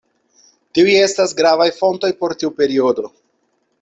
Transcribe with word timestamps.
Tiuj 0.77 0.95
estas 1.01 1.37
gravaj 1.41 1.69
fontoj 1.81 2.13
por 2.23 2.35
tiu 2.41 2.55
periodo. 2.63 3.11